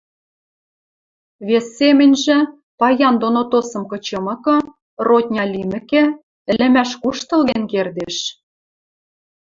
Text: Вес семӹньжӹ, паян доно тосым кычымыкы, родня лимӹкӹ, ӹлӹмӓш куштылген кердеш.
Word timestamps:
Вес 1.47 1.65
семӹньжӹ, 1.77 2.39
паян 2.79 3.15
доно 3.21 3.41
тосым 3.51 3.83
кычымыкы, 3.91 4.57
родня 5.07 5.43
лимӹкӹ, 5.53 6.03
ӹлӹмӓш 6.51 6.91
куштылген 7.01 7.63
кердеш. 7.71 8.17